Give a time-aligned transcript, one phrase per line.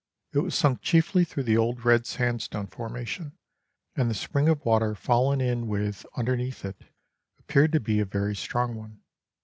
[0.33, 3.37] It was sunk chiefly through the old red sandstone formation,
[3.93, 6.85] 1 and the spring of water fallen in with underneath it
[7.37, 9.01] appeared to be a very strong one.